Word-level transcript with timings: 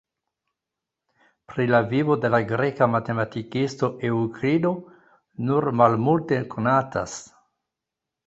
Pri 1.51 1.65
la 1.71 1.81
vivo 1.91 2.15
de 2.23 2.31
la 2.35 2.39
greka 2.51 2.87
matematikisto 2.93 3.89
Eŭklido 4.09 4.73
nur 5.49 5.69
malmulte 5.83 6.39
konatas. 6.55 7.15